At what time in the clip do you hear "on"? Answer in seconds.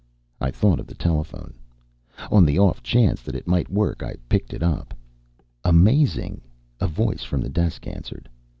2.31-2.43